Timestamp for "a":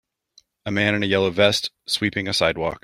0.65-0.71, 1.03-1.05, 2.27-2.33